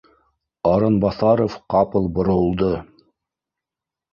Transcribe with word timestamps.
Арынбаҫаров 0.69 1.57
ҡапыл 1.75 2.09
боролдо: 2.17 2.71